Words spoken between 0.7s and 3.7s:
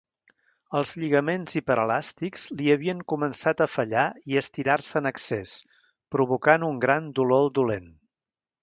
Els lligaments hiperelàstics li havien començat a